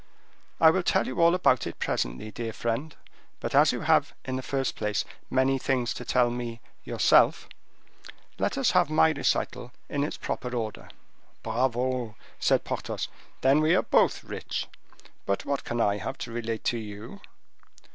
"I 0.59 0.71
will 0.71 0.81
tell 0.81 1.05
you 1.05 1.21
all 1.21 1.35
about 1.35 1.67
it 1.67 1.77
presently, 1.77 2.31
dear 2.31 2.53
friend; 2.53 2.95
but 3.39 3.53
as 3.53 3.71
you 3.71 3.81
have, 3.81 4.15
in 4.25 4.35
the 4.35 4.41
first 4.41 4.75
place, 4.75 5.05
many 5.29 5.59
things 5.59 5.93
to 5.93 6.03
tell 6.03 6.31
me 6.31 6.59
yourself, 6.83 7.47
let 8.39 8.57
us 8.57 8.71
have 8.71 8.89
my 8.89 9.11
recital 9.11 9.71
in 9.89 10.03
its 10.03 10.17
proper 10.17 10.55
order." 10.55 10.89
"Bravo!" 11.43 12.15
said 12.39 12.63
Porthos; 12.63 13.09
"then 13.41 13.61
we 13.61 13.75
are 13.75 13.83
both 13.83 14.23
rich. 14.23 14.65
But 15.27 15.45
what 15.45 15.63
can 15.63 15.79
I 15.79 15.97
have 15.97 16.17
to 16.25 16.31
relate 16.31 16.63
to 16.63 16.79
you?" 16.79 17.21